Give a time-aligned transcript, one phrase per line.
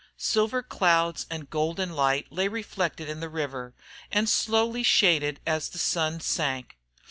[0.17, 3.75] Silver clouds and golden light lay reflected in the river,
[4.11, 6.79] and slowly shaded as the sun sank.